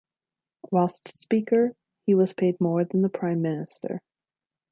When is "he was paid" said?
2.07-2.59